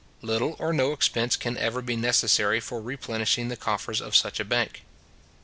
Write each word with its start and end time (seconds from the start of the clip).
Little 0.23 0.55
or 0.57 0.73
no 0.73 0.93
expense 0.93 1.37
can 1.37 1.57
ever 1.59 1.79
be 1.79 1.95
necessary 1.95 2.59
for 2.59 2.81
replenishing 2.81 3.49
the 3.49 3.55
coffers 3.55 4.01
of 4.01 4.15
such 4.15 4.39
a 4.39 4.43
bank. 4.43 4.81